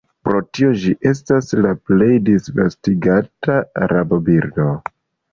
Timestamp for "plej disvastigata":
1.89-3.59